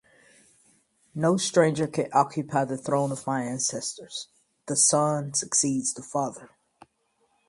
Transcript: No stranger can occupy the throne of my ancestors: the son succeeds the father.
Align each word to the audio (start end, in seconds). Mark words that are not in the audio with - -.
No 1.13 1.37
stranger 1.37 1.85
can 1.85 2.09
occupy 2.11 2.65
the 2.65 2.75
throne 2.75 3.11
of 3.11 3.27
my 3.27 3.43
ancestors: 3.43 4.29
the 4.65 4.75
son 4.75 5.35
succeeds 5.35 5.93
the 5.93 6.01
father. 6.01 6.49